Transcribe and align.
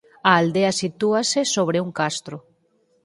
A 0.29 0.31
aldea 0.41 0.71
sitúase 0.81 1.39
sobre 1.55 1.77
un 1.85 1.89
castro. 1.99 2.37